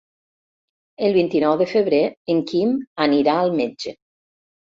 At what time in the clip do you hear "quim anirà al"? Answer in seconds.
2.53-3.55